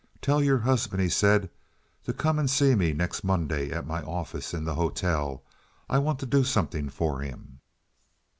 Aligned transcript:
"Tell 0.19 0.41
your 0.41 0.57
husband," 0.57 0.99
he 0.99 1.09
said, 1.09 1.47
"to 2.05 2.11
come 2.11 2.39
and 2.39 2.49
see 2.49 2.73
me 2.73 2.91
next 2.91 3.23
Monday 3.23 3.69
at 3.69 3.85
my 3.85 4.01
office 4.01 4.51
in 4.51 4.63
the 4.65 4.73
hotel. 4.73 5.43
I 5.87 5.99
want 5.99 6.17
to 6.21 6.25
do 6.25 6.43
something 6.43 6.89
for 6.89 7.19
him." 7.21 7.59